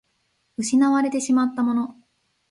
[0.57, 1.95] 失われてしまったもの